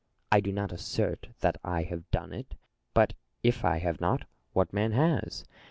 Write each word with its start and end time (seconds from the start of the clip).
I 0.31 0.39
do 0.39 0.51
not 0.51 0.71
assert 0.71 1.27
that 1.41 1.59
I 1.63 1.83
have 1.83 2.09
done 2.09 2.33
it; 2.33 2.55
but 2.95 3.13
if 3.43 3.63
I 3.63 3.77
have 3.77 4.01
not, 4.01 4.25
what 4.51 4.73
man 4.73 4.93
has 4.93 5.45